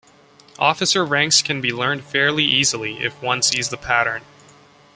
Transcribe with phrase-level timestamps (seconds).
[0.57, 4.23] Officer ranks can be learned fairly easily if one sees the pattern.